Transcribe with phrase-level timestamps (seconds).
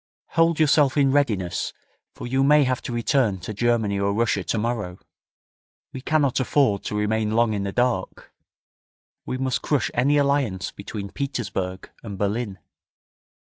[0.29, 1.73] Hold yourself in readiness,
[2.15, 4.97] for you may have to return to Germany or Russia tomorrow.
[5.93, 8.33] We cannot afford to remain long in the dark.
[9.27, 12.57] We must crush any alliance between Petersburg and Berlin.'